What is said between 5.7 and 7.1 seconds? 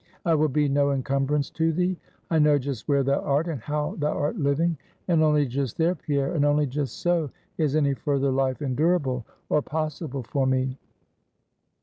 there, Pierre, and only just